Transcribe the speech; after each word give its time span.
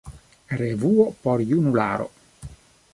Revuo 0.61 1.05
por 1.21 1.39
junularo. 1.49 2.09